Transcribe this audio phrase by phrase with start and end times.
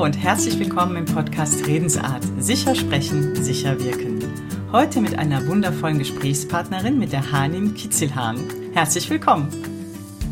[0.00, 2.24] Hallo und herzlich willkommen im Podcast Redensart.
[2.38, 4.18] Sicher sprechen, sicher wirken.
[4.72, 8.38] Heute mit einer wundervollen Gesprächspartnerin, mit der Hanim Kitzelhahn.
[8.72, 9.50] Herzlich willkommen.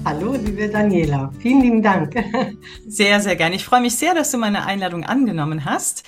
[0.06, 1.30] Hallo, liebe Daniela.
[1.40, 2.14] Vielen lieben Dank.
[2.86, 3.56] Sehr, sehr gerne.
[3.56, 6.02] Ich freue mich sehr, dass du meine Einladung angenommen hast.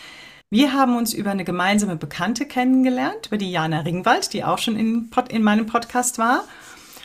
[0.48, 4.78] Wir haben uns über eine gemeinsame Bekannte kennengelernt, über die Jana Ringwald, die auch schon
[4.78, 6.44] in, in meinem Podcast war.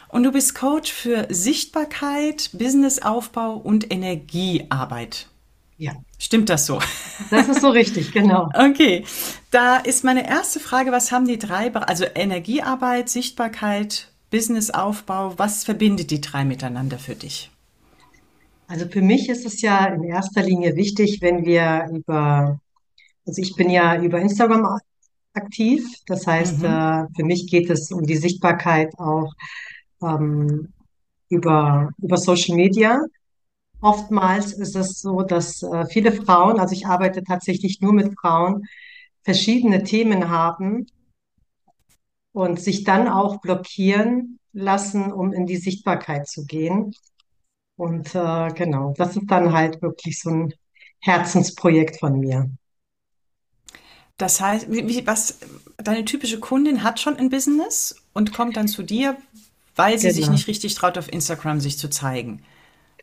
[0.07, 5.27] Und du bist Coach für Sichtbarkeit, Businessaufbau und Energiearbeit.
[5.77, 5.93] Ja.
[6.17, 6.79] Stimmt das so?
[7.29, 8.49] Das ist so richtig, genau.
[8.55, 9.03] Okay.
[9.52, 16.11] Da ist meine erste Frage, was haben die drei, also Energiearbeit, Sichtbarkeit, Businessaufbau, was verbindet
[16.11, 17.52] die drei miteinander für dich?
[18.67, 22.59] Also für mich ist es ja in erster Linie wichtig, wenn wir über,
[23.25, 24.80] also ich bin ja über Instagram
[25.33, 25.85] aktiv.
[26.07, 26.66] Das heißt, mhm.
[26.66, 29.33] äh, für mich geht es um die Sichtbarkeit auch
[30.02, 30.69] ähm,
[31.30, 33.02] über, über Social Media.
[33.85, 38.66] Oftmals ist es so, dass äh, viele Frauen, also ich arbeite tatsächlich nur mit Frauen,
[39.22, 40.88] verschiedene Themen haben
[42.31, 46.95] und sich dann auch blockieren lassen, um in die Sichtbarkeit zu gehen.
[47.75, 50.53] Und äh, genau, das ist dann halt wirklich so ein
[50.97, 52.50] Herzensprojekt von mir.
[54.17, 55.38] Das heißt, wie, was
[55.78, 59.16] deine typische Kundin hat schon ein Business und kommt dann zu dir,
[59.75, 60.16] weil sie genau.
[60.16, 62.44] sich nicht richtig traut, auf Instagram sich zu zeigen.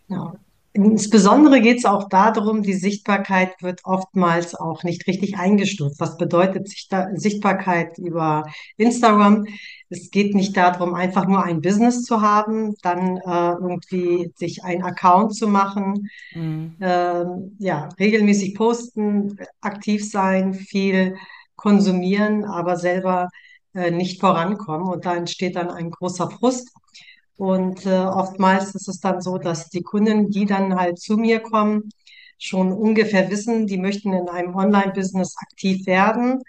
[0.08, 0.36] Genau.
[0.75, 5.97] Insbesondere geht es auch darum, die Sichtbarkeit wird oftmals auch nicht richtig eingestuft.
[5.98, 6.67] Was bedeutet
[7.15, 8.45] Sichtbarkeit über
[8.78, 9.45] Instagram?
[9.91, 14.83] Es geht nicht darum, einfach nur ein Business zu haben, dann äh, irgendwie sich ein
[14.83, 16.77] Account zu machen, mhm.
[16.81, 17.25] äh,
[17.59, 21.17] ja, regelmäßig posten, aktiv sein, viel
[21.55, 23.28] konsumieren, aber selber
[23.75, 24.89] äh, nicht vorankommen.
[24.89, 26.70] Und da entsteht dann ein großer Frust.
[27.42, 31.40] Und äh, oftmals ist es dann so, dass die Kunden, die dann halt zu mir
[31.40, 31.90] kommen,
[32.38, 36.40] schon ungefähr wissen, die möchten in einem Online-Business aktiv werden,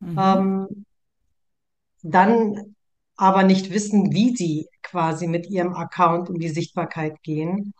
[0.00, 0.18] mhm.
[0.18, 0.84] ähm,
[2.02, 2.74] dann
[3.14, 7.74] aber nicht wissen, wie sie quasi mit ihrem Account in die Sichtbarkeit gehen.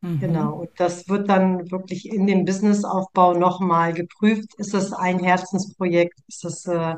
[0.00, 0.18] Mhm.
[0.18, 0.60] Genau.
[0.60, 4.54] Und das wird dann wirklich in dem Businessaufbau nochmal geprüft.
[4.56, 6.18] Ist es ein Herzensprojekt?
[6.26, 6.94] Ist es äh,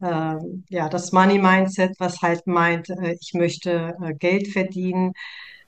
[0.00, 0.36] äh,
[0.68, 5.12] ja, das Money Mindset, was halt meint, äh, ich möchte äh, Geld verdienen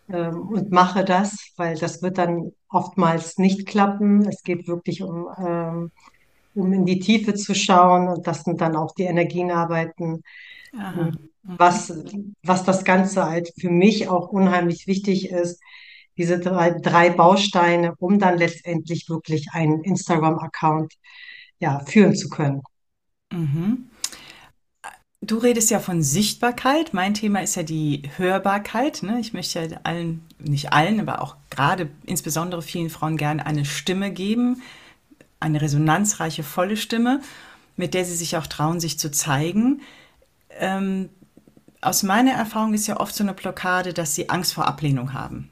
[0.09, 4.27] ähm, und mache das, weil das wird dann oftmals nicht klappen.
[4.29, 5.91] Es geht wirklich um, ähm,
[6.55, 10.23] um in die Tiefe zu schauen und das sind dann auch die Energienarbeiten.
[10.77, 11.13] Aha.
[11.43, 11.93] Was,
[12.43, 15.61] was das Ganze halt für mich auch unheimlich wichtig ist,
[16.17, 20.95] diese drei, drei Bausteine, um dann letztendlich wirklich einen Instagram-Account
[21.59, 22.63] ja, führen zu können.
[23.33, 23.91] Mhm.
[25.27, 26.95] Du redest ja von Sichtbarkeit.
[26.95, 29.03] Mein Thema ist ja die Hörbarkeit.
[29.03, 29.19] Ne?
[29.19, 34.13] Ich möchte ja allen, nicht allen, aber auch gerade insbesondere vielen Frauen gerne eine Stimme
[34.13, 34.63] geben,
[35.41, 37.21] eine resonanzreiche, volle Stimme,
[37.75, 39.81] mit der sie sich auch trauen, sich zu zeigen.
[40.61, 41.09] Ähm,
[41.81, 45.51] aus meiner Erfahrung ist ja oft so eine Blockade, dass sie Angst vor Ablehnung haben.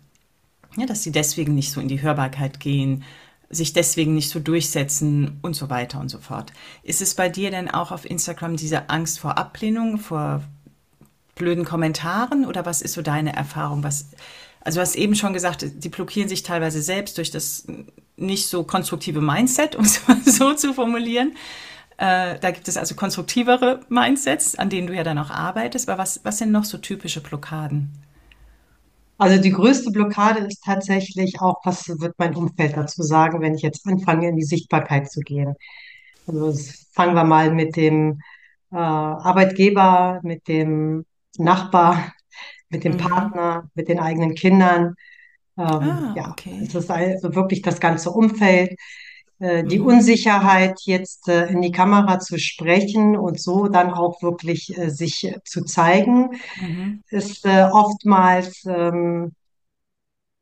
[0.76, 3.02] Ja, dass sie deswegen nicht so in die Hörbarkeit gehen,
[3.50, 6.52] sich deswegen nicht so durchsetzen und so weiter und so fort.
[6.82, 10.42] Ist es bei dir denn auch auf Instagram diese Angst vor Ablehnung, vor
[11.34, 13.82] blöden Kommentaren oder was ist so deine Erfahrung?
[13.82, 14.06] Was,
[14.60, 17.66] also du hast eben schon gesagt, die blockieren sich teilweise selbst durch das
[18.16, 21.32] nicht so konstruktive Mindset, um es mal so zu formulieren.
[21.96, 25.88] Äh, da gibt es also konstruktivere Mindsets, an denen du ja dann auch arbeitest.
[25.88, 27.92] Aber was, was sind noch so typische Blockaden?
[29.16, 33.62] Also die größte Blockade ist tatsächlich auch, was wird mein Umfeld dazu sagen, wenn ich
[33.62, 35.54] jetzt anfange, in die Sichtbarkeit zu gehen.
[36.26, 36.52] Also
[36.92, 38.20] fangen wir mal mit dem
[38.72, 41.04] äh, Arbeitgeber, mit dem
[41.38, 42.12] Nachbar,
[42.68, 42.98] mit dem mhm.
[42.98, 44.94] Partner, mit den eigenen Kindern.
[45.56, 46.60] Ähm, ah, ja, okay.
[46.62, 48.76] es ist also wirklich das ganze Umfeld.
[49.44, 49.86] Äh, die mhm.
[49.86, 55.34] Unsicherheit, jetzt äh, in die Kamera zu sprechen und so dann auch wirklich äh, sich
[55.44, 57.02] zu zeigen, mhm.
[57.10, 59.32] ist oftmals ähm,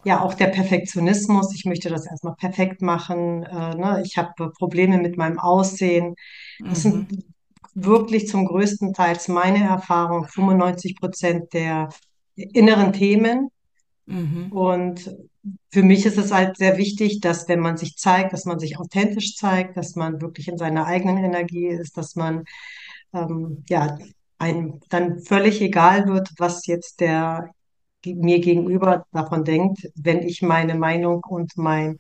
[0.05, 1.53] ja auch der Perfektionismus.
[1.53, 3.41] Ich möchte das erstmal perfekt machen.
[3.41, 4.03] Ne?
[4.05, 6.15] Ich habe Probleme mit meinem Aussehen.
[6.61, 6.91] Das mhm.
[6.91, 7.25] sind
[7.75, 11.89] wirklich zum größten Teil meine Erfahrung, 95 Prozent der
[12.35, 13.49] inneren Themen.
[14.07, 14.53] Mhm.
[14.53, 15.11] Und
[15.71, 18.79] für mich ist es halt sehr wichtig, dass wenn man sich zeigt, dass man sich
[18.79, 22.45] authentisch zeigt, dass man wirklich in seiner eigenen Energie ist, dass man
[23.13, 23.99] ähm, ja
[24.39, 27.51] einem dann völlig egal wird, was jetzt der
[28.05, 31.99] mir gegenüber davon denkt, wenn ich meine Meinung und mein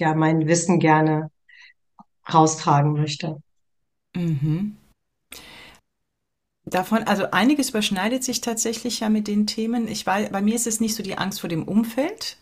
[0.00, 1.30] ja mein Wissen gerne
[2.32, 3.40] raustragen möchte.
[4.14, 4.76] Mhm.
[6.64, 9.88] Davon, also einiges überschneidet sich tatsächlich ja mit den Themen.
[9.88, 12.36] Ich weiß, bei mir ist es nicht so die Angst vor dem Umfeld,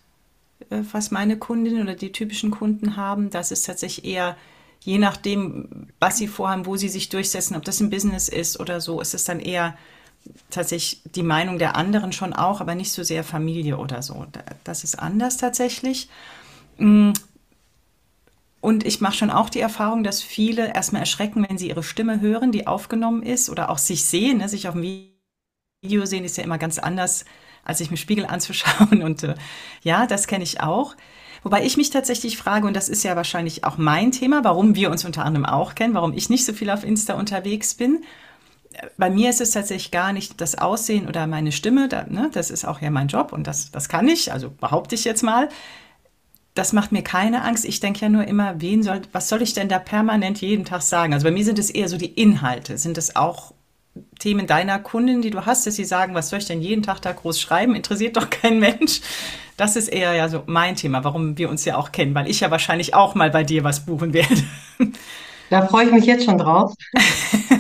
[0.70, 3.30] was meine Kundinnen oder die typischen Kunden haben.
[3.30, 4.36] Das ist tatsächlich eher,
[4.82, 8.80] je nachdem, was sie vorhaben, wo sie sich durchsetzen, ob das ein Business ist oder
[8.80, 9.76] so, ist es dann eher
[10.50, 14.26] tatsächlich die Meinung der anderen schon auch, aber nicht so sehr Familie oder so.
[14.64, 16.08] Das ist anders tatsächlich.
[16.78, 17.12] Mm.
[18.60, 22.20] Und ich mache schon auch die Erfahrung, dass viele erstmal erschrecken, wenn sie ihre Stimme
[22.20, 24.38] hören, die aufgenommen ist oder auch sich sehen.
[24.38, 24.48] Ne?
[24.48, 24.82] Sich auf dem
[25.82, 27.24] Video sehen ist ja immer ganz anders,
[27.66, 29.02] als sich im Spiegel anzuschauen.
[29.02, 29.34] Und äh,
[29.82, 30.96] ja, das kenne ich auch.
[31.42, 34.90] Wobei ich mich tatsächlich frage, und das ist ja wahrscheinlich auch mein Thema, warum wir
[34.90, 38.02] uns unter anderem auch kennen, warum ich nicht so viel auf Insta unterwegs bin
[38.96, 42.50] bei mir ist es tatsächlich gar nicht das Aussehen oder meine Stimme, da, ne, das
[42.50, 45.48] ist auch ja mein Job und das, das kann ich, also behaupte ich jetzt mal.
[46.54, 47.66] Das macht mir keine Angst.
[47.66, 50.80] Ich denke ja nur immer, wen soll, was soll ich denn da permanent jeden Tag
[50.80, 51.12] sagen?
[51.12, 52.78] Also bei mir sind es eher so die Inhalte.
[52.78, 53.52] Sind es auch
[54.18, 57.00] Themen deiner Kundin, die du hast, dass sie sagen, was soll ich denn jeden Tag
[57.02, 57.74] da groß schreiben?
[57.74, 59.00] Interessiert doch kein Mensch.
[59.56, 62.40] Das ist eher ja so mein Thema, warum wir uns ja auch kennen, weil ich
[62.40, 64.36] ja wahrscheinlich auch mal bei dir was buchen werde.
[65.48, 66.74] Da freue ich mich jetzt schon drauf.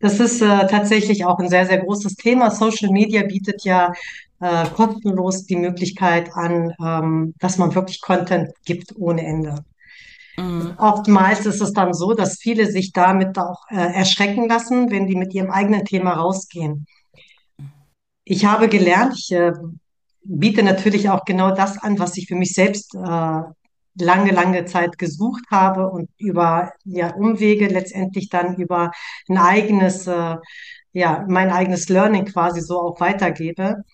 [0.00, 2.50] Das ist äh, tatsächlich auch ein sehr, sehr großes Thema.
[2.50, 3.92] Social Media bietet ja
[4.40, 9.62] äh, kostenlos die Möglichkeit an, ähm, dass man wirklich Content gibt ohne Ende.
[10.40, 10.74] Mhm.
[10.78, 15.16] Oftmals ist es dann so, dass viele sich damit auch äh, erschrecken lassen, wenn die
[15.16, 16.86] mit ihrem eigenen Thema rausgehen.
[18.24, 19.52] Ich habe gelernt, ich äh,
[20.22, 23.42] biete natürlich auch genau das an, was ich für mich selbst äh,
[23.98, 28.92] lange, lange Zeit gesucht habe und über ja, Umwege letztendlich dann über
[29.28, 30.36] ein eigenes, äh,
[30.92, 33.84] ja, mein eigenes Learning quasi so auch weitergebe.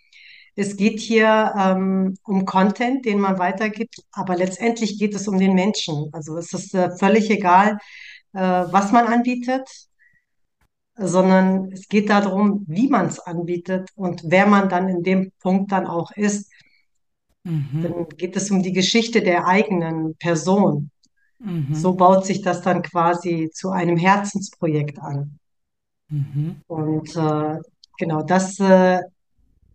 [0.56, 5.55] Es geht hier ähm, um Content, den man weitergibt, aber letztendlich geht es um den
[5.55, 6.08] Menschen.
[6.12, 7.79] Also es ist äh, völlig egal,
[8.32, 9.69] äh, was man anbietet,
[10.97, 15.73] sondern es geht darum, wie man es anbietet und wer man dann in dem Punkt
[15.73, 16.50] dann auch ist.
[17.44, 17.82] Mhm.
[17.82, 20.91] Dann geht es um die Geschichte der eigenen Person.
[21.70, 21.97] So Mhm.
[21.99, 25.38] baut sich das dann quasi zu einem Herzensprojekt an.
[26.09, 26.62] Mhm.
[26.67, 27.59] Und äh,
[27.99, 29.00] genau das äh,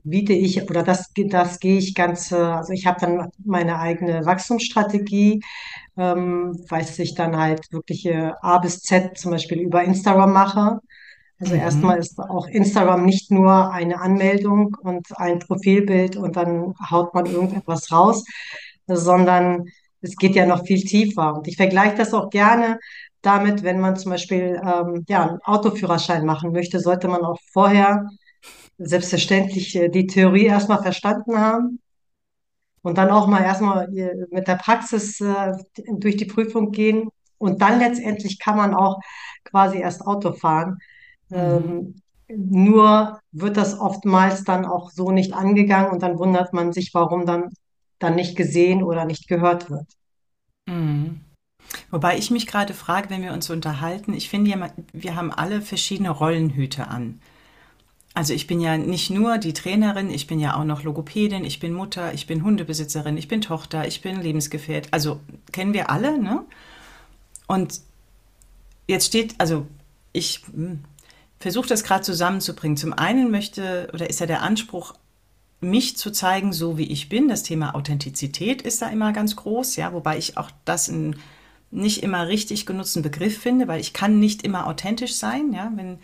[0.03, 4.25] biete ich oder das, das gehe ich ganz, äh, also ich habe dann meine eigene
[4.25, 5.41] Wachstumsstrategie,
[5.97, 10.79] ähm, was ich dann halt wirklich äh, A bis Z zum Beispiel über Instagram mache.
[11.39, 11.99] Also erstmal Mhm.
[11.99, 17.91] ist auch Instagram nicht nur eine Anmeldung und ein Profilbild und dann haut man irgendetwas
[17.91, 18.23] raus,
[18.87, 19.65] sondern
[20.01, 21.35] es geht ja noch viel tiefer.
[21.35, 22.79] Und ich vergleiche das auch gerne
[23.21, 28.07] damit, wenn man zum Beispiel ähm, ja, einen Autoführerschein machen möchte, sollte man auch vorher
[28.77, 31.79] selbstverständlich äh, die Theorie erstmal verstanden haben
[32.81, 35.53] und dann auch mal erstmal äh, mit der Praxis äh,
[35.97, 37.09] durch die Prüfung gehen.
[37.37, 38.99] Und dann letztendlich kann man auch
[39.43, 40.77] quasi erst Auto fahren.
[41.29, 41.37] Mhm.
[41.37, 41.95] Ähm,
[42.33, 47.25] nur wird das oftmals dann auch so nicht angegangen und dann wundert man sich, warum
[47.25, 47.49] dann,
[47.99, 49.87] dann nicht gesehen oder nicht gehört wird.
[50.67, 51.21] Mhm.
[51.89, 55.61] Wobei ich mich gerade frage, wenn wir uns unterhalten, ich finde ja, wir haben alle
[55.61, 57.21] verschiedene Rollenhüte an.
[58.13, 61.59] Also ich bin ja nicht nur die Trainerin, ich bin ja auch noch Logopädin, ich
[61.59, 64.89] bin Mutter, ich bin Hundebesitzerin, ich bin Tochter, ich bin Lebensgefährt.
[64.91, 65.21] Also
[65.53, 66.43] kennen wir alle, ne?
[67.47, 67.81] Und
[68.87, 69.65] jetzt steht, also
[70.11, 70.83] ich hm,
[71.39, 72.75] versuche das gerade zusammenzubringen.
[72.75, 74.93] Zum einen möchte oder ist ja der Anspruch,
[75.61, 77.29] mich zu zeigen, so wie ich bin.
[77.29, 81.17] Das Thema Authentizität ist da immer ganz groß, ja, wobei ich auch das einen
[81.69, 85.99] nicht immer richtig genutzten Begriff finde, weil ich kann nicht immer authentisch sein, ja, wenn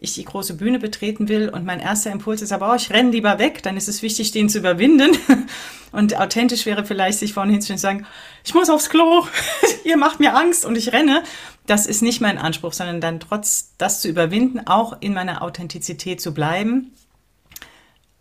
[0.00, 3.10] ich die große Bühne betreten will und mein erster Impuls ist aber, oh, ich renne
[3.10, 5.16] lieber weg, dann ist es wichtig, den zu überwinden.
[5.92, 8.06] Und authentisch wäre vielleicht, sich vorne hinzustellen und sagen,
[8.44, 9.26] ich muss aufs Klo,
[9.84, 11.24] ihr macht mir Angst und ich renne.
[11.66, 16.20] Das ist nicht mein Anspruch, sondern dann trotz das zu überwinden, auch in meiner Authentizität
[16.20, 16.92] zu bleiben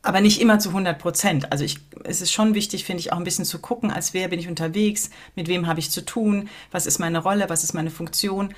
[0.02, 1.52] aber nicht immer zu 100 Prozent.
[1.52, 4.30] Also ich, es ist schon wichtig, finde ich, auch ein bisschen zu gucken, als wer
[4.30, 7.74] bin ich unterwegs, mit wem habe ich zu tun, was ist meine Rolle, was ist
[7.74, 8.54] meine Funktion.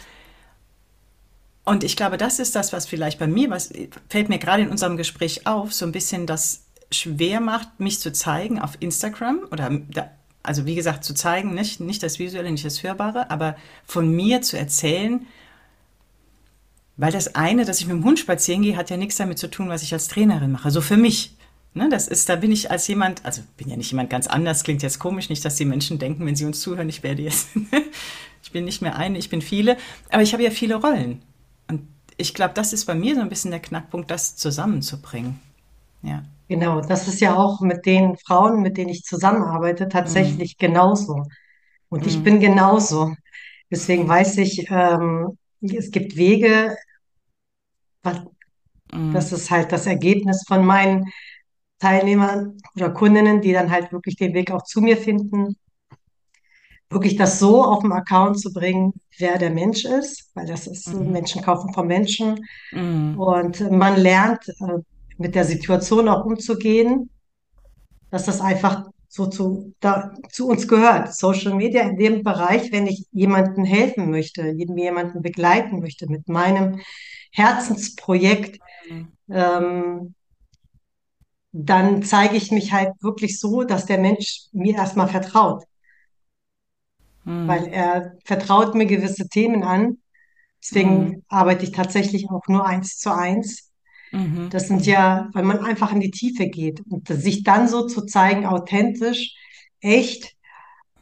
[1.64, 3.72] Und ich glaube, das ist das, was vielleicht bei mir, was
[4.10, 8.12] fällt mir gerade in unserem Gespräch auf, so ein bisschen das schwer macht, mich zu
[8.12, 10.10] zeigen auf Instagram oder da,
[10.44, 14.42] also wie gesagt, zu zeigen, nicht, nicht das Visuelle, nicht das Hörbare, aber von mir
[14.42, 15.28] zu erzählen,
[16.98, 19.50] weil das eine, dass ich mit dem Hund spazieren gehe, hat ja nichts damit zu
[19.50, 20.72] tun, was ich als Trainerin mache.
[20.72, 21.36] So für mich.
[21.74, 24.66] Ne, das ist, da bin ich als jemand, also bin ja nicht jemand ganz anders,
[24.66, 27.48] klingt jetzt komisch, nicht, dass die Menschen denken, wenn sie uns zuhören, ich werde jetzt,
[28.44, 29.78] ich bin nicht mehr eine, ich bin viele,
[30.10, 31.22] aber ich habe ja viele Rollen.
[32.22, 35.40] Ich glaube, das ist bei mir so ein bisschen der Knackpunkt, das zusammenzubringen.
[36.04, 36.24] Ja.
[36.50, 41.24] Genau, das ist ja auch mit den Frauen, mit denen ich zusammenarbeite, Mm, tatsächlich genauso.
[41.90, 43.16] Und ich mm, bin genauso.
[43.72, 46.76] Deswegen weiß ich, ähm, es gibt Wege,
[48.04, 48.18] was,
[48.94, 51.12] mm, das ist halt das Ergebnis von meinen
[51.80, 55.58] Teilnehmer oder Kundinnen, die dann halt wirklich den Weg auch zu mir finden,
[56.92, 60.94] wirklich das so auf dem Account zu bringen, wer der Mensch ist, weil das ist
[60.94, 61.12] Mhm.
[61.12, 62.46] Menschen kaufen vom Menschen.
[62.72, 63.18] Mhm.
[63.20, 64.80] Und man lernt äh,
[65.18, 67.10] mit der Situation auch umzugehen,
[68.10, 71.14] dass das einfach so zu, da, zu uns gehört.
[71.14, 76.80] Social Media in dem Bereich, wenn ich jemandem helfen möchte, jemanden begleiten möchte mit meinem
[77.32, 79.12] Herzensprojekt, Mhm.
[79.30, 80.16] ähm,
[81.54, 85.64] dann zeige ich mich halt wirklich so, dass der Mensch mir erstmal vertraut,
[87.26, 87.74] weil Mhm.
[87.74, 89.82] er vertraut mir gewisse Themen an.
[89.84, 89.98] Mhm.
[90.62, 93.72] Deswegen arbeite ich tatsächlich auch nur eins zu eins.
[94.12, 94.50] Mhm.
[94.50, 94.92] Das sind Mhm.
[94.92, 99.36] ja, weil man einfach in die Tiefe geht und sich dann so zu zeigen, authentisch,
[99.80, 100.36] echt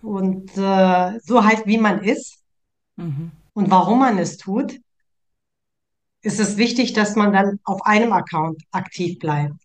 [0.01, 2.37] und äh, so halt, wie man ist
[2.97, 3.31] Mhm.
[3.53, 4.79] und warum man es tut,
[6.21, 9.55] ist es wichtig, dass man dann auf einem Account aktiv bleibt.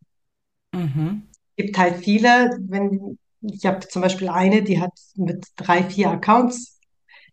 [0.73, 1.23] Mhm.
[1.57, 3.19] gibt halt viele, wenn
[3.53, 6.79] ich habe zum Beispiel eine, die hat mit drei, vier Accounts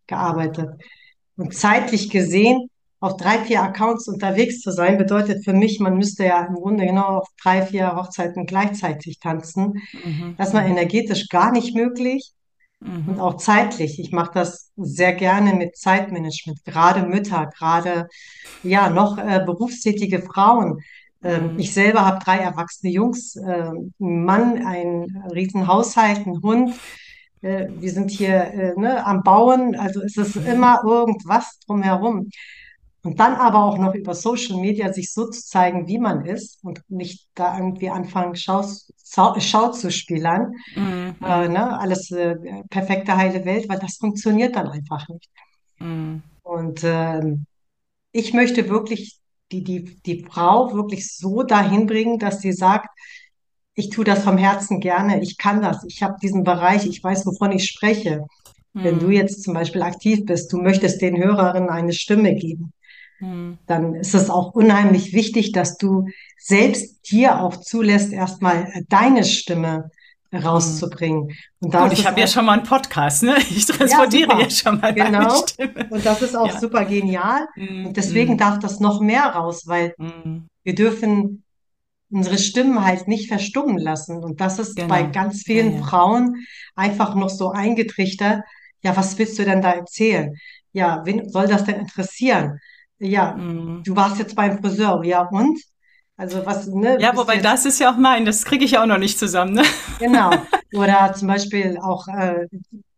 [0.08, 0.70] gearbeitet.
[1.38, 6.26] Und zeitlich gesehen, auf drei, vier Accounts unterwegs zu sein, bedeutet für mich, man müsste
[6.26, 9.82] ja im Grunde genau auf drei, vier Hochzeiten gleichzeitig tanzen.
[9.94, 10.36] Mhm.
[10.38, 10.60] Das Mhm.
[10.60, 12.32] energetisch gar nicht möglich
[12.80, 13.20] und Mhm.
[13.20, 14.00] auch zeitlich.
[14.00, 18.08] Ich mache das sehr gerne mit Zeitmanagement, gerade Mütter, gerade
[18.62, 20.80] ja noch äh, berufstätige Frauen.
[21.24, 21.58] Ähm, Mhm.
[21.58, 26.76] ich selber habe drei erwachsene Jungs, äh, einen Mann, einen riesen Haushalt, einen Hund.
[27.42, 32.30] Äh, wir sind hier äh, ne, am Bauen, also es ist immer irgendwas drumherum.
[33.04, 36.64] Und dann aber auch noch über Social Media sich so zu zeigen, wie man ist
[36.64, 38.64] und nicht da irgendwie anfangen, Schau,
[39.40, 41.16] Schau, zu spielern, Mhm.
[41.24, 41.54] äh, Mhm.
[41.54, 42.36] ne, alles äh,
[42.70, 45.30] perfekte heile Welt, weil das funktioniert dann einfach nicht.
[45.80, 46.22] Mhm.
[46.44, 47.46] Und ähm,
[48.14, 49.21] ich möchte wirklich
[49.52, 52.90] die, die, die Frau wirklich so dahin bringen, dass sie sagt,
[53.76, 57.26] ich tue das vom Herzen gerne, ich kann das, ich habe diesen Bereich, ich weiß,
[57.26, 58.26] wovon ich spreche.
[58.82, 59.12] Wenn du Mhm.
[59.12, 62.74] jetzt zum Beispiel aktiv bist, du möchtest den Hörerinnen eine Stimme geben,
[63.22, 63.58] Mhm.
[63.68, 69.92] dann ist es auch unheimlich wichtig, dass du selbst dir auch zulässt, erstmal deine Stimme.
[70.34, 71.30] Rauszubringen.
[71.60, 73.36] Und da Gut, ich habe ja schon mal einen Podcast, ne?
[73.50, 75.46] Ich ja transportiere ja super, schon mal genau.
[75.48, 75.88] Stimme.
[75.90, 76.60] Und das ist auch Ja.
[76.60, 77.48] super genial.
[77.58, 77.94] Und Mhm.
[77.94, 78.38] deswegen Mhm.
[78.38, 80.48] darf das noch mehr raus, weil Mhm.
[80.64, 81.44] wir dürfen
[82.10, 84.24] unsere Stimmen halt nicht verstummen lassen.
[84.24, 85.12] Und das ist bei Genau.
[85.14, 85.84] ganz Ja, vielen ja.
[85.84, 86.36] Frauen
[86.76, 88.42] einfach noch so eingetrichtert.
[88.84, 90.36] Ja, was willst du denn da erzählen?
[90.74, 92.60] Ja, wen soll das denn interessieren?
[93.00, 93.84] Ja, Mhm.
[93.86, 95.04] du warst jetzt beim Friseur.
[95.04, 95.60] Ja, und?
[96.22, 98.84] Also was, ne, Ja, wobei jetzt das ist ja auch mein, das kriege ich ja
[98.84, 99.64] auch noch nicht zusammen, ne?
[99.98, 100.46] Genau.
[100.72, 102.48] Oder zum Beispiel auch, äh,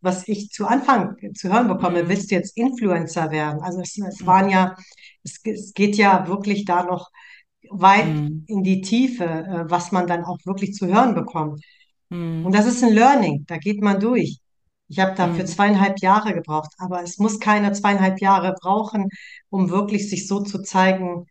[0.01, 2.09] was ich zu Anfang zu hören bekomme, Mhm.
[2.09, 3.61] willst du jetzt Influencer werden?
[3.61, 4.51] Also es, es waren Mhm.
[4.51, 4.75] ja,
[5.23, 7.09] es, es geht ja wirklich da noch
[7.69, 8.45] weit Mhm.
[8.47, 11.63] in die Tiefe, äh, was man dann auch wirklich zu hören bekommt.
[12.41, 12.53] Und Mhm.
[12.55, 14.39] das ist ein Learning, da geht man durch.
[14.89, 15.47] Ich habe dafür Mhm.
[15.47, 19.09] zweieinhalb Jahre gebraucht, aber es muss keine zweieinhalb Jahre brauchen,
[19.49, 21.25] um wirklich sich so zu zeigen,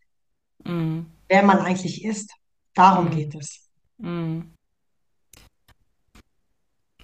[0.65, 1.12] Mhm.
[1.33, 2.31] Wer man eigentlich ist.
[2.75, 3.11] Darum Mhm.
[3.11, 3.69] geht es.
[3.99, 4.55] Mhm.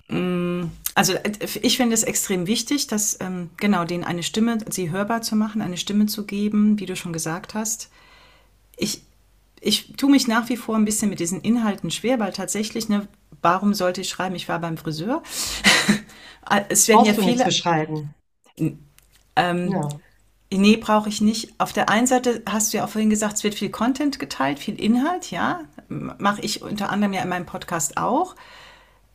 [0.09, 1.33] Mm, Also äh,
[1.63, 5.61] ich finde es extrem wichtig, dass ähm, genau denen eine Stimme, sie hörbar zu machen,
[5.63, 7.91] eine Stimme zu geben, wie du schon gesagt hast.
[8.77, 9.03] Ich,
[9.61, 13.09] ich tue mich nach wie vor ein bisschen mit diesen Inhalten schwer, weil tatsächlich, ne,
[13.43, 15.23] warum sollte ich schreiben, ich war beim Friseur?
[16.71, 18.15] es werden ja Brauchst nicht viele, beschreiben.
[19.37, 20.01] ähm, Ja.
[20.51, 21.53] Nee, brauche ich nicht.
[21.59, 24.59] Auf der einen Seite hast du ja auch vorhin gesagt, es wird viel Content geteilt,
[24.59, 25.61] viel Inhalt, ja.
[25.89, 28.35] Mache ich unter anderem ja in meinem Podcast auch.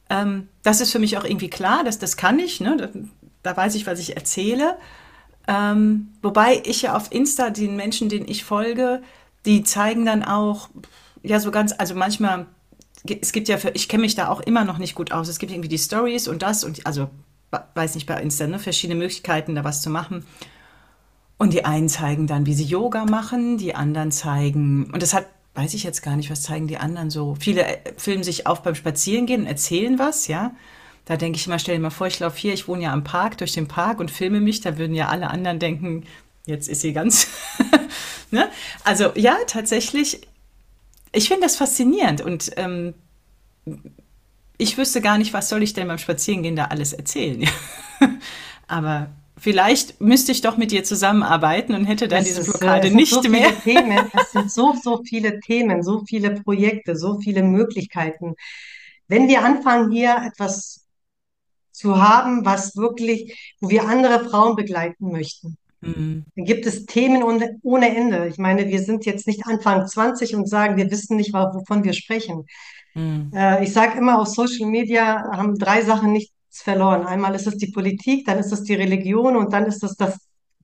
[0.10, 2.78] Ähm, das ist für mich auch irgendwie klar, dass das kann ich, ne?
[2.78, 2.90] da,
[3.42, 4.78] da weiß ich, was ich erzähle.
[5.48, 9.02] Ähm, wobei ich ja auf Insta den Menschen, denen ich folge,
[9.46, 10.70] die zeigen dann auch,
[11.22, 12.46] ja, so ganz, also manchmal,
[13.22, 15.28] es gibt ja für, ich kenne mich da auch immer noch nicht gut aus.
[15.28, 17.10] Es gibt irgendwie die Stories und das und also,
[17.75, 20.25] weiß nicht, bei Insta, ne, verschiedene Möglichkeiten, da was zu machen.
[21.38, 25.28] Und die einen zeigen dann, wie sie Yoga machen, die anderen zeigen, und das hat,
[25.56, 27.36] weiß ich jetzt gar nicht, was zeigen die anderen so.
[27.40, 30.52] Viele äh, filmen sich auf beim Spazierengehen und erzählen was, ja.
[31.06, 33.04] Da denke ich immer, stell dir mal vor, ich laufe hier, ich wohne ja am
[33.04, 36.06] Park, durch den Park und filme mich, da würden ja alle anderen denken,
[36.46, 37.28] jetzt ist sie ganz.
[38.32, 38.50] ne?
[38.84, 40.22] Also ja, tatsächlich,
[41.12, 42.94] ich finde das faszinierend und ähm,
[44.58, 47.48] ich wüsste gar nicht, was soll ich denn beim Spazierengehen da alles erzählen.
[48.68, 49.10] Aber
[49.44, 52.88] vielleicht müsste ich doch mit dir zusammenarbeiten und hätte dann Es diese ist, äh, Blockade
[52.88, 53.50] es sind so nicht mehr.
[53.52, 58.36] viele Themen, es sind so, so viele Themen, so viele Projekte, so viele Möglichkeiten.
[59.08, 60.86] Wenn wir anfangen, hier etwas
[61.72, 67.24] zu haben, was wirklich, wo wir andere Frauen begleiten möchten, Mm, dann gibt es Themen
[67.24, 68.28] ohne, ohne Ende.
[68.28, 71.94] Ich meine, wir sind jetzt nicht Anfang 20 und sagen, wir wissen nicht, wovon wir
[71.94, 72.46] sprechen.
[72.94, 73.32] Mhm.
[73.36, 77.05] Äh, ich sage immer, auf Social Media haben drei Sachen nichts verloren.
[77.05, 80.17] Einmal ist es die Politik, dann ist es die Religion und dann ist es das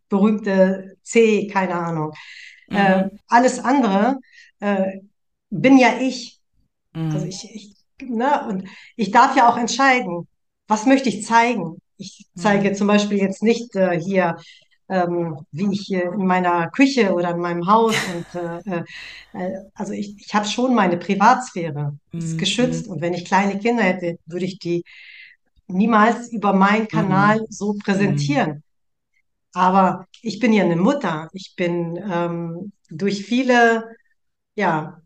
[0.10, 2.14] berühmte C, keine Ahnung.
[2.72, 3.20] Äh, Mhm.
[3.28, 4.18] alles andere
[4.60, 5.00] äh,
[5.50, 6.40] bin ja ich.
[7.10, 7.30] Also Mhm.
[7.30, 7.76] ich, ich,
[8.10, 10.28] ne, und ich darf ja auch entscheiden,
[10.68, 11.78] was möchte ich zeigen.
[11.98, 12.76] Ich zeige Mhm.
[12.76, 14.38] zum Beispiel jetzt nicht äh, hier,
[14.90, 18.84] ähm, wie ich hier in meiner Küche oder in meinem Haus und äh, äh,
[19.34, 22.38] äh, also ich, ich habe schon meine Privatsphäre, ist Mhm.
[22.38, 22.88] geschützt.
[22.88, 24.84] Und wenn ich kleine Kinder hätte, würde ich die
[25.70, 26.92] niemals über meinen Mhm.
[26.94, 27.80] Kanal so Mhm.
[27.84, 28.64] präsentieren.
[29.54, 31.30] Aber ich bin ja eine Mutter.
[31.34, 33.96] Ich bin ähm, durch viele,
[34.56, 35.02] ja,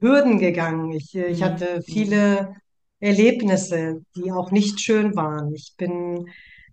[0.00, 0.92] Hürden gegangen.
[0.92, 1.44] Ich, äh, ich Mhm.
[1.44, 1.86] hatte Mhm.
[1.92, 2.56] viele
[3.00, 5.54] Erlebnisse, die auch nicht schön waren.
[5.54, 6.28] Ich bin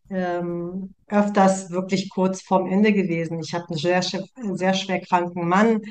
[0.10, 3.40] ähm, öfters wirklich kurz vorm Ende gewesen.
[3.42, 5.82] Ich habe einen sehr, sehr schwer kranken Mann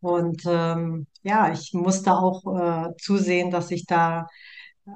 [0.00, 2.42] und ähm, ja, ich musste auch
[2.90, 4.26] äh, zusehen, dass ich da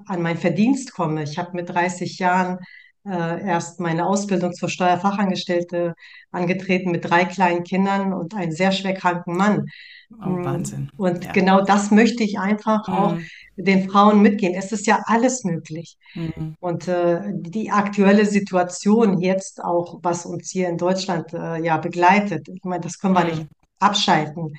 [0.07, 1.23] an meinen Verdienst komme.
[1.23, 2.59] Ich habe mit 30 Jahren
[3.05, 5.95] äh, erst meine Ausbildung zur Steuerfachangestellte
[6.31, 9.67] angetreten mit drei kleinen Kindern und einem sehr schwer kranken Mann.
[10.11, 10.89] Oh, Mm, Wahnsinn.
[10.97, 11.33] Und Ja.
[11.33, 13.27] genau das möchte ich einfach auch Mhm.
[13.57, 14.55] den Frauen mitgeben.
[14.57, 15.97] Es ist ja alles möglich.
[16.15, 16.55] Mhm.
[16.61, 22.49] Und äh, die aktuelle Situation jetzt auch, was uns hier in Deutschland äh, ja begleitet,
[22.49, 23.49] ich meine, das können wir nicht Mhm.
[23.81, 24.55] abschalten.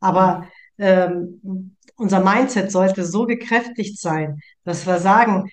[0.00, 0.46] Aber Mhm.
[0.78, 5.50] ähm, unser Mindset sollte so gekräftigt sein, dass wir sagen,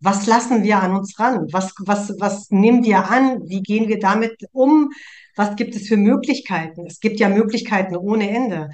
[0.00, 1.46] was lassen wir an uns ran?
[1.50, 3.40] Was, was, was nehmen wir an?
[3.48, 4.90] Wie gehen wir damit um?
[5.34, 6.86] Was gibt es für Möglichkeiten?
[6.86, 8.70] Es gibt ja Möglichkeiten ohne Ende.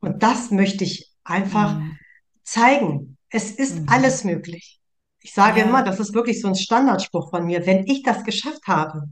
[0.00, 1.96] Und das möchte ich einfach Mhm.
[2.42, 3.16] zeigen.
[3.30, 3.86] Es ist Mhm.
[3.88, 4.80] alles möglich.
[5.20, 5.84] Ich sage immer, Ja.
[5.84, 7.66] das ist wirklich so ein Standardspruch von mir.
[7.66, 9.04] Wenn ich das geschafft habe,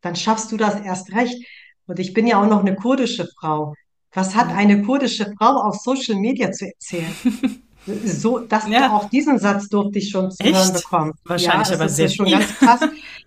[0.00, 1.36] dann schaffst du das erst recht.
[1.86, 3.74] Und ich bin ja auch noch eine kurdische Frau.
[4.12, 4.56] Was hat Ja.
[4.56, 7.14] eine kurdische Frau auf Social Media zu erzählen?
[8.04, 8.92] So, das, Ja.
[8.94, 10.74] auch diesen Satz durfte ich schon zu hören Echt?
[10.74, 11.12] bekommen.
[11.24, 12.38] Ja, Wahrscheinlich es aber ist ja sehr schon viel.
[12.38, 12.80] ganz krass.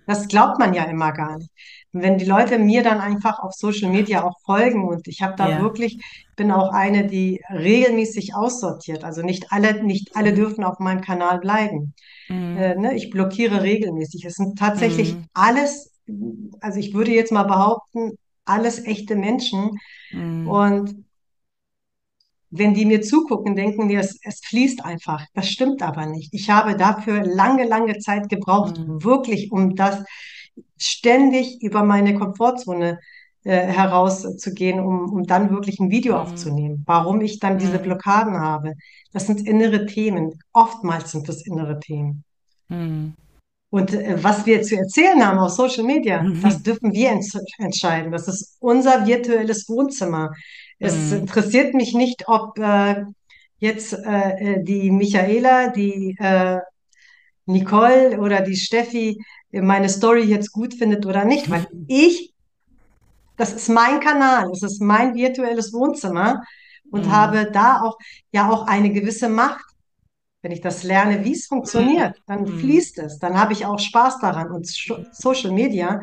[0.06, 1.50] Das glaubt man ja immer gar nicht.
[1.92, 5.34] Und wenn die Leute mir dann einfach auf Social Media auch folgen und ich habe
[5.38, 5.62] da Ja.
[5.62, 5.98] wirklich,
[6.36, 9.04] bin auch eine, die regelmäßig aussortiert.
[9.04, 10.36] Also nicht alle, nicht alle Mhm.
[10.36, 11.96] dürfen auf meinem Kanal bleiben.
[12.30, 12.82] Äh, Mhm.
[12.82, 12.96] ne?
[12.96, 14.24] Ich blockiere regelmäßig.
[14.24, 15.26] Es sind tatsächlich Mhm.
[15.34, 15.92] alles,
[16.62, 18.12] also ich würde jetzt mal behaupten,
[18.46, 19.72] alles echte Menschen.
[20.14, 20.48] Mhm.
[20.48, 21.06] Und
[22.56, 25.26] wenn die mir zugucken, denken die, es, es fließt einfach.
[25.34, 26.34] Das stimmt aber nicht.
[26.34, 29.04] Ich habe dafür lange, lange Zeit gebraucht, Mhm.
[29.04, 30.04] wirklich, um das
[30.78, 33.00] ständig über meine Komfortzone
[33.44, 36.20] äh, herauszugehen, um, um dann wirklich ein Video Mhm.
[36.20, 36.84] aufzunehmen.
[36.86, 37.84] Warum ich dann diese Mhm.
[37.84, 38.74] Blockaden habe,
[39.12, 40.40] das sind innere Themen.
[40.54, 42.24] Oftmals sind das innere Themen.
[42.70, 43.16] Mhm.
[43.74, 46.64] Und äh, was wir zu erzählen haben auf Social Media, das Mhm.
[46.64, 48.12] dürfen wir ents entscheiden.
[48.12, 50.32] Das ist unser virtuelles Wohnzimmer.
[50.80, 51.18] Es Mhm.
[51.22, 53.04] interessiert mich nicht, ob äh,
[53.58, 56.60] jetzt äh, äh, die Michaela, die äh,
[57.46, 59.18] Nicole oder die Steffi
[59.52, 62.34] meine Story jetzt gut findet oder nicht, weil ich,
[63.38, 66.44] das ist mein Kanal, es ist mein virtuelles Wohnzimmer
[66.92, 67.12] und Mhm.
[67.12, 67.98] habe da auch
[68.32, 69.66] ja auch eine gewisse Macht.
[70.44, 72.60] Wenn ich das lerne, wie es funktioniert, dann Mhm.
[72.60, 74.52] fließt es, dann habe ich auch Spaß daran.
[74.52, 76.02] Und Scho- Social Media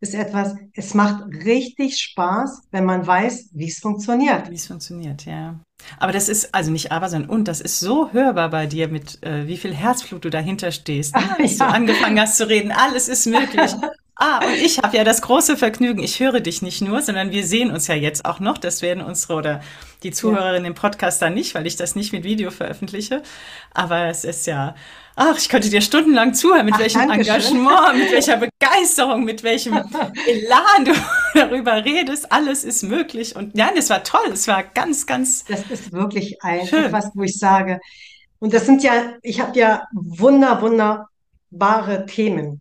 [0.00, 4.50] ist etwas, es macht richtig Spaß, wenn man weiß, wie es funktioniert.
[4.50, 5.60] Wie es funktioniert, ja.
[5.98, 9.22] Aber das ist, also nicht aber, sondern und, das ist so hörbar bei dir, mit
[9.22, 11.36] äh, wie viel Herzblut du dahinter stehst, ne?
[11.40, 13.76] Als du Ja, angefangen hast zu reden, alles ist möglich.
[14.16, 17.46] Ah, und ich habe ja das große Vergnügen, ich höre dich nicht nur, sondern wir
[17.46, 18.58] sehen uns ja jetzt auch noch.
[18.58, 19.60] Das werden unsere oder
[20.02, 20.14] die ja.
[20.14, 23.22] Zuhörerinnen im Podcast dann nicht, weil ich das nicht mit Video veröffentliche.
[23.72, 24.74] Aber es ist ja,
[25.16, 27.10] ach, ich könnte dir stundenlang zuhören, mit Ach, welchem.
[27.10, 30.92] Engagement, mit welcher Begeisterung, mit welchem Elan du
[31.34, 32.30] darüber redest.
[32.30, 33.34] Alles ist möglich.
[33.34, 34.30] Und nein, es war toll.
[34.30, 36.84] Es war ganz, ganz Das ist wirklich ein schön.
[36.84, 37.80] etwas, wo ich sage,
[38.40, 42.60] und das sind ja, ich habe ja wunder, wunderbare Themen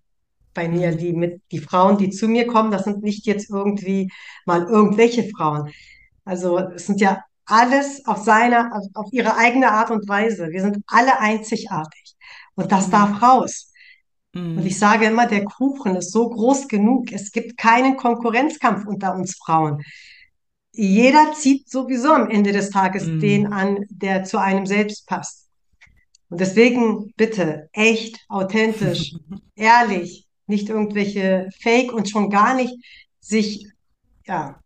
[0.53, 0.97] bei mir, Mhm.
[0.97, 4.11] die mit, die Frauen, die zu mir kommen, das sind nicht jetzt irgendwie
[4.45, 5.71] mal irgendwelche Frauen.
[6.25, 10.49] Also es sind ja alles auf seine, auf, ihre eigene Art und Weise.
[10.51, 12.15] Wir sind alle einzigartig.
[12.55, 12.91] Und das Mhm.
[12.91, 13.71] darf raus.
[14.53, 14.79] Und ich Mhm.
[14.79, 17.11] sage immer, der Kuchen ist so groß genug.
[17.11, 19.81] Es gibt keinen Konkurrenzkampf unter uns Frauen.
[20.73, 23.53] Jeder zieht sowieso am Ende des Tages den Mhm.
[23.53, 25.49] an, der zu einem selbst passt.
[26.29, 29.13] Und deswegen bitte echt, authentisch,
[29.55, 32.75] ehrlich, nicht irgendwelche Fake und schon gar nicht
[33.19, 33.67] sich
[34.27, 34.59] ja,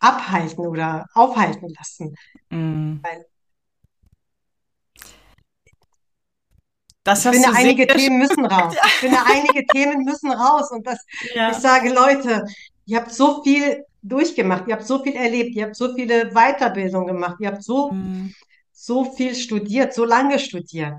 [0.00, 2.14] abhalten oder aufhalten lassen.
[3.02, 3.26] Weil
[7.04, 8.76] Das ich finde, einige Themen müssen raus.
[8.86, 10.70] Ich finde, einige Themen müssen raus.
[10.70, 11.52] Und das, ich Ja.
[11.54, 12.44] sage, Leute,
[12.86, 17.08] ihr habt so viel durchgemacht, ihr habt so viel erlebt, ihr habt so viele Weiterbildungen
[17.08, 18.34] gemacht, ihr habt so, Mhm.
[18.72, 20.94] so viel studiert, so lange studiert.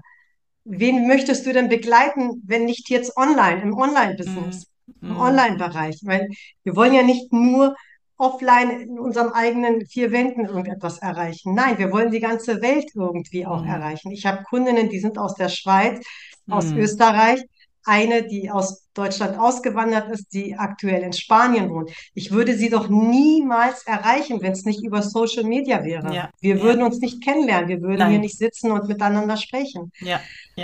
[0.72, 4.68] Wen möchtest du denn begleiten, wenn nicht jetzt online, im Online-Business,
[5.02, 6.02] im mm, Online-Bereich?
[6.04, 6.30] Weil
[6.64, 7.76] wir wollen ja nicht nur
[8.18, 11.56] offline in unserem eigenen vier Wänden irgendetwas erreichen.
[11.56, 14.12] Nein, wir wollen die ganze Welt irgendwie auch mm, erreichen.
[14.12, 16.06] Ich habe Kundinnen, die sind aus der Schweiz,
[16.48, 16.78] aus mm.
[16.78, 17.42] Österreich,
[17.86, 21.92] eine, die aus Deutschland ausgewandert ist, die aktuell in Spanien wohnt.
[22.14, 26.14] Ich würde sie doch niemals erreichen, wenn es nicht über Social Media wäre.
[26.14, 29.38] Ja, Wir ja, würden uns nicht kennenlernen, wir würden hier nein, nicht sitzen und miteinander
[29.38, 29.92] sprechen.
[30.00, 30.22] ja,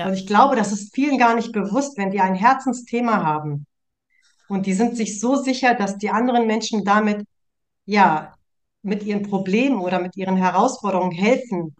[0.07, 3.65] Und ich glaube, das ist vielen gar nicht bewusst, wenn die ein Herzensthema haben
[4.47, 7.25] und die sind sich so sicher, dass die anderen Menschen damit,
[7.85, 8.33] ja,
[8.81, 11.75] mit ihren Problemen oder mit ihren Herausforderungen helfen.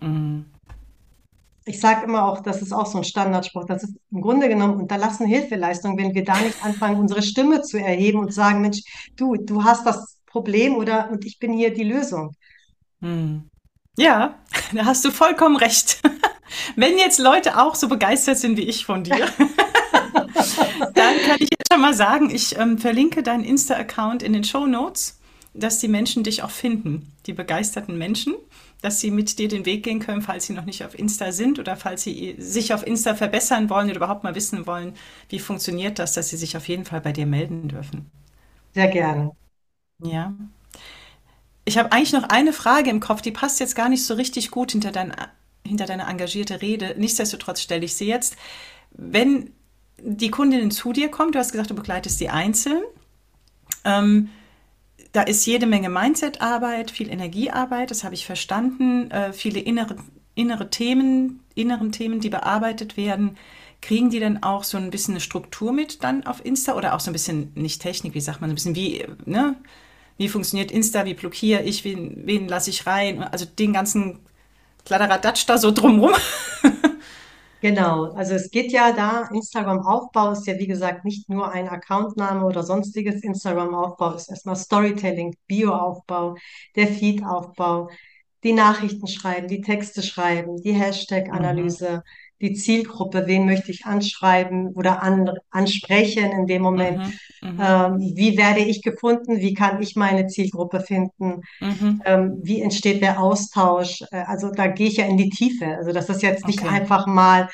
[0.00, 0.40] Mm,
[1.68, 4.80] Ich sage immer auch, das ist auch so ein Standardspruch, das ist im Grunde genommen
[4.80, 8.80] unterlassene Hilfeleistung, wenn wir da nicht anfangen, unsere Stimme zu erheben und sagen, Mensch,
[9.16, 12.34] du, du hast das Problem oder und ich bin hier die Lösung.
[13.00, 13.38] mm.
[13.98, 14.38] Ja,
[14.72, 16.00] da hast du vollkommen recht.
[16.76, 19.18] Wenn jetzt Leute auch so begeistert sind wie ich von dir,
[20.94, 24.66] dann kann ich jetzt schon mal sagen, ich ähm, verlinke deinen Insta-Account in den Show
[24.66, 25.18] Notes,
[25.52, 28.34] dass die Menschen dich auch finden, die begeisterten Menschen,
[28.80, 31.58] dass sie mit dir den Weg gehen können, falls sie noch nicht auf Insta sind
[31.58, 34.94] oder falls sie sich auf Insta verbessern wollen oder überhaupt mal wissen wollen,
[35.28, 38.10] wie funktioniert das, dass sie sich auf jeden Fall bei dir melden dürfen.
[38.74, 39.32] Sehr gerne.
[40.02, 40.32] Ja.
[41.64, 44.50] Ich habe eigentlich noch eine Frage im Kopf, die passt jetzt gar nicht so richtig
[44.50, 45.14] gut hinter dein,
[45.66, 46.94] hinter deine engagierte Rede.
[46.96, 48.36] Nichtsdestotrotz stelle ich sie jetzt.
[48.92, 49.52] Wenn
[50.00, 52.82] die Kundin zu dir kommt, du hast gesagt, du begleitest sie einzeln,
[53.84, 54.30] ähm,
[55.18, 59.96] da ist jede Menge Mindset-Arbeit, viel Energiearbeit, das habe ich verstanden, äh, viele innere,
[60.36, 63.36] innere Themen, inneren Themen, die bearbeitet werden.
[63.82, 67.00] Kriegen die dann auch so ein bisschen eine Struktur mit dann auf Insta oder auch
[67.00, 69.56] so ein bisschen, nicht Technik, wie sagt man, ein bisschen wie, ne?
[70.18, 73.24] Wie funktioniert Insta, wie blockiere ich, wen, wen lasse ich rein?
[73.24, 74.20] Also den ganzen
[74.84, 76.12] Kladderadatsch da so drumrum.
[77.60, 82.44] Genau, also es geht ja da, Instagram-Aufbau ist ja wie gesagt nicht nur ein Accountname
[82.46, 83.22] oder sonstiges.
[83.24, 86.36] Instagram-Aufbau ist erstmal Storytelling, Bio-Aufbau,
[86.76, 87.88] der Feed-Aufbau,
[88.44, 90.72] die Nachrichten schreiben, die Texte schreiben, die
[91.30, 92.04] Mhm, Hashtag-Analyse,
[92.40, 97.00] die Zielgruppe, wen möchte ich anschreiben oder an, ansprechen in dem Moment.
[97.00, 99.38] mhm, mhm, Ähm, wie werde ich gefunden?
[99.40, 101.42] Wie kann ich meine Zielgruppe finden?
[101.60, 102.02] mhm.
[102.04, 104.02] ähm, wie entsteht der Austausch?
[104.10, 105.76] Äh, also da gehe ich ja in die Tiefe.
[105.76, 106.68] Also das ist jetzt nicht Okay.
[106.68, 107.48] einfach mal,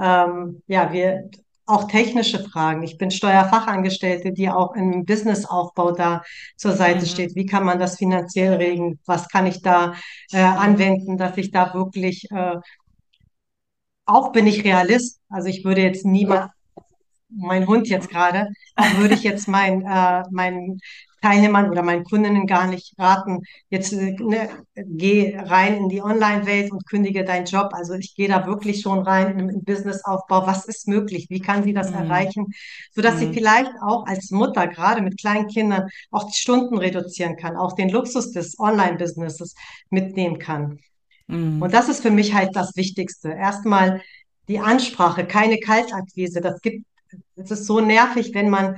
[0.00, 1.28] ähm, ja, wir
[1.66, 2.82] auch technische Fragen.
[2.82, 6.22] Ich bin Steuerfachangestellte, die auch im Businessaufbau da
[6.56, 7.34] zur Seite Mhm, steht.
[7.34, 8.98] Wie kann man das finanziell regeln?
[9.04, 9.92] Was kann ich da
[10.32, 12.56] äh, anwenden, dass ich da wirklich, äh,
[14.08, 15.20] auch bin ich Realist.
[15.28, 16.50] Also ich würde jetzt niemand
[17.30, 18.48] mein Hund jetzt gerade,
[18.96, 20.80] würde ich jetzt mein, äh, meinen
[21.20, 26.70] Teilnehmern oder meinen Kundinnen gar nicht raten, jetzt äh, ne, geh rein in die Online-Welt
[26.70, 27.70] und kündige deinen Job.
[27.72, 30.46] Also ich gehe da wirklich schon rein im, im Businessaufbau.
[30.46, 31.26] Was ist möglich?
[31.28, 32.46] Wie kann sie das mhm, erreichen?
[32.92, 37.36] Sodass sie mhm, vielleicht auch als Mutter, gerade mit kleinen Kindern, auch die Stunden reduzieren
[37.36, 39.54] kann, auch den Luxus des Online-Businesses
[39.90, 40.78] mitnehmen kann.
[41.28, 41.70] Und mhm.
[41.70, 43.30] das ist für mich halt das Wichtigste.
[43.30, 44.02] Erstmal
[44.48, 46.40] die Ansprache, keine Kaltakquise.
[46.40, 46.86] Das gibt,
[47.36, 48.76] es ist so nervig, wenn man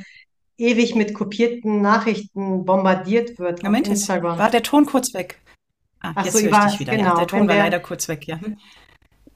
[0.58, 4.38] ewig mit kopierten Nachrichten bombardiert wird auf Moment, jetzt Instagram.
[4.38, 5.40] war der Ton kurz weg.
[6.00, 6.92] Ah, Ach so, jetzt höre ich dich über, wieder.
[6.92, 8.40] Ja, der genau, Ton wenn war wir, leider kurz weg, ja.
[8.40, 8.58] Hm.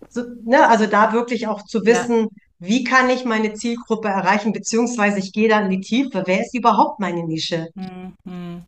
[0.09, 1.85] so, ne, also da wirklich auch zu Ja.
[1.85, 6.23] wissen, wie kann ich meine Zielgruppe erreichen, beziehungsweise ich gehe da in die Tiefe.
[6.27, 7.69] Wer ist überhaupt meine Nische?
[7.75, 8.65] Mhm, mhm,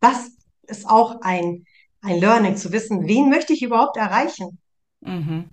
[0.00, 0.30] Das
[0.66, 1.64] ist auch ein,
[2.02, 4.58] ein Learning, zu wissen, wen möchte ich überhaupt erreichen?
[5.00, 5.48] mhm.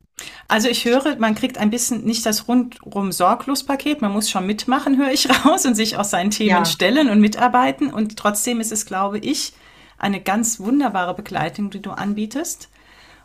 [0.48, 4.46] Also ich höre, man kriegt ein bisschen nicht das rundrum sorglos Paket, man muss schon
[4.48, 7.94] mitmachen, höre ich raus, und sich auch seinen Themen Ja, stellen und mitarbeiten.
[7.94, 9.54] Und trotzdem ist es, glaube ich,
[10.00, 12.70] eine ganz wunderbare Begleitung, die du anbietest.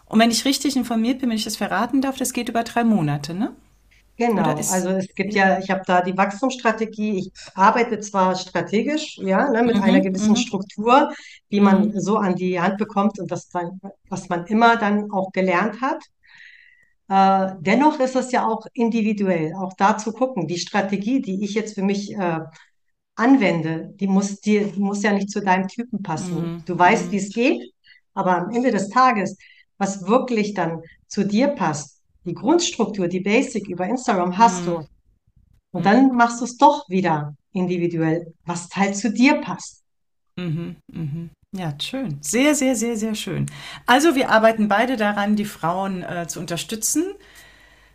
[0.06, 2.84] Und wenn ich richtig informiert bin, wenn ich das verraten darf, das geht über drei
[2.84, 3.54] Monate, ne?
[4.24, 7.18] Genau, also es gibt ja, ich habe da die Wachstumsstrategie.
[7.18, 11.10] Ich arbeite zwar strategisch, ja, ne, mit einer Mhm, gewissen mhm, Struktur,
[11.50, 15.10] die man mhm, so an die Hand bekommt und das dann, was man immer dann
[15.10, 16.02] auch gelernt hat.
[17.08, 20.46] Äh, dennoch ist es ja auch individuell, auch da zu gucken.
[20.46, 22.40] Die Strategie, die ich jetzt für mich äh,
[23.16, 26.50] anwende, die muss dir, die muss ja nicht zu deinem Typen passen.
[26.50, 27.72] mhm, Du weißt, wie mhm, es geht,
[28.14, 29.38] aber am Ende des Tages,
[29.78, 34.76] was wirklich dann zu dir passt, die Grundstruktur, die Basic über Instagram hast mhm, du.
[35.72, 35.84] Und mhm.
[35.84, 39.82] dann machst du es doch wieder individuell, was halt zu dir passt.
[40.36, 41.30] Mhm, mhm.
[41.54, 42.18] Ja, schön.
[42.22, 43.46] Sehr, sehr, sehr, sehr schön.
[43.86, 47.04] Also wir arbeiten beide daran, die Frauen äh, zu unterstützen,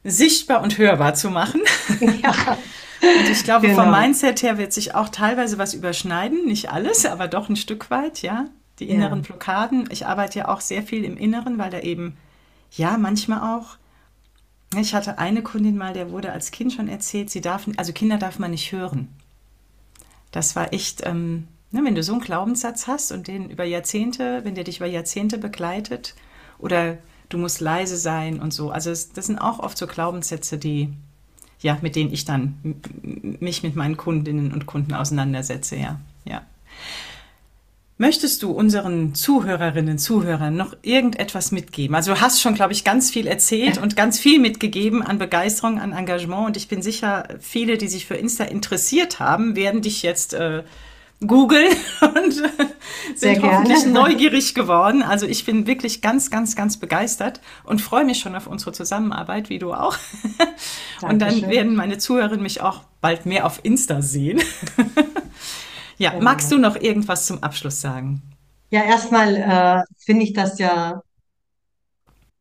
[0.03, 1.61] sichtbar und hörbar zu machen.
[2.21, 2.57] Ja,
[3.01, 3.99] Und ich glaube, vom genau.
[3.99, 6.45] Mindset her wird sich auch teilweise was überschneiden.
[6.45, 8.45] Nicht alles, aber doch ein Stück weit, ja.
[8.79, 9.25] die inneren ja.
[9.25, 9.87] Blockaden.
[9.91, 12.17] Ich arbeite ja auch sehr viel im Inneren, weil da eben,
[12.71, 13.77] ja, manchmal auch,
[14.81, 18.17] ich hatte eine Kundin mal, der wurde als Kind schon erzählt, sie darf, also Kinder
[18.17, 19.07] darf man nicht hören.
[20.31, 24.43] Das war echt, ähm, ne, wenn du so einen Glaubenssatz hast und den über Jahrzehnte,
[24.43, 26.15] wenn der dich über Jahrzehnte begleitet,
[26.59, 26.97] oder
[27.29, 28.71] du musst leise sein und so.
[28.71, 30.93] Also das, das sind auch oft so Glaubenssätze, die,
[31.59, 32.81] ja, mit denen ich dann
[33.39, 36.41] mich mit meinen Kundinnen und Kunden auseinandersetze, ja, ja.
[37.99, 41.95] Möchtest du unseren Zuhörerinnen, Zuhörern noch irgendetwas mitgeben?
[41.95, 45.79] Also du hast schon, glaube ich, ganz viel erzählt und ganz viel mitgegeben an Begeisterung,
[45.79, 46.45] an Engagement.
[46.45, 50.61] Und ich bin sicher, viele, die sich für Insta interessiert haben, werden dich jetzt äh,
[51.25, 55.01] googeln und äh, sind hoffentlich neugierig geworden.
[55.01, 59.49] Also ich bin wirklich ganz, ganz, ganz begeistert und freue mich schon auf unsere Zusammenarbeit,
[59.49, 59.97] wie du auch.
[61.01, 64.39] und dann werden meine Zuhörerinnen mich auch bald mehr auf Insta sehen.
[65.97, 66.23] Ja, genau.
[66.23, 68.21] magst du noch irgendwas zum Abschluss sagen?
[68.69, 71.01] Ja, erstmal äh, finde ich das ja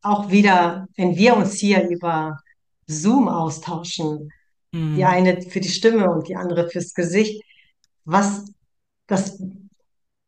[0.02, 2.38] auch wieder, wenn wir uns hier über
[2.86, 4.30] Zoom austauschen,
[4.72, 4.94] mm.
[4.94, 5.04] die mhm.
[5.04, 7.42] eine für die Stimme und die andere fürs Gesicht,
[8.04, 8.44] was
[9.06, 9.40] das,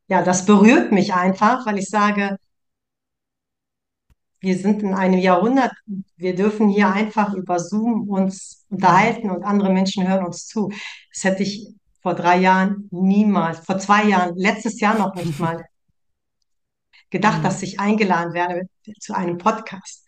[0.08, 2.38] ja, das berührt mich einfach, weil ich sage,
[4.40, 5.72] wir sind in einem Jahrhundert,
[6.16, 10.70] wir dürfen hier einfach über Zoom uns unterhalten und andere Menschen hören uns zu.
[11.12, 11.74] Das hätte ich
[12.08, 15.66] vor drei Jahren niemals, vor zwei Jahren, letztes Jahr noch nicht mal
[17.10, 17.42] gedacht, mhm.
[17.42, 18.62] dass ich eingeladen werde
[18.98, 20.06] zu einem Podcast.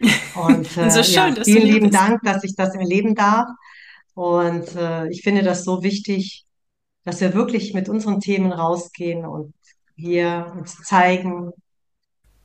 [0.34, 1.90] Und, äh, so schön, ja, vielen lieben.
[1.90, 3.48] Dank, dass ich das erleben darf.
[4.14, 6.46] Und äh, ich finde das so wichtig,
[7.04, 9.52] dass wir wirklich mit unseren Themen rausgehen und
[9.94, 11.50] hier uns zeigen.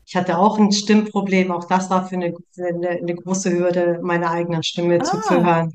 [0.06, 4.32] Ich hatte auch ein Stimmproblem, auch das war für eine, eine, eine große Hürde, meiner
[4.32, 5.74] eigenen Stimme ah, zuzuhören.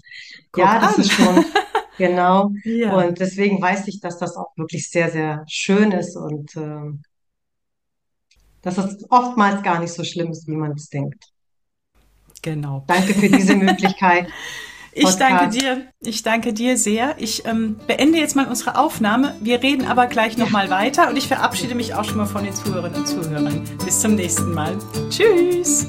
[0.54, 1.00] Ja, das an.
[1.00, 1.44] ist schon,
[2.02, 2.50] Genau.
[2.64, 2.96] Ja.
[2.96, 6.98] Und deswegen weiß ich, dass das auch wirklich sehr, sehr schön ist und äh,
[8.62, 11.26] dass es oftmals gar nicht so schlimm ist, wie man es denkt.
[12.42, 12.82] Genau.
[12.88, 14.28] Danke für diese Möglichkeit.
[14.94, 15.86] Ich danke dir.
[16.00, 17.14] Ich danke dir sehr.
[17.18, 19.34] Ich ähm, beende jetzt mal unsere Aufnahme.
[19.40, 22.54] Wir reden aber gleich nochmal weiter und ich verabschiede mich auch schon mal von den
[22.54, 23.64] Zuhörerinnen und Zuhörern.
[23.82, 24.76] Bis zum nächsten Mal.
[25.08, 25.86] Tschüss.